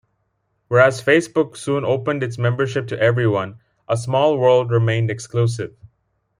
[0.67, 5.75] Whereas Facebook soon opened its membership to everyone, A Small World remained exclusive.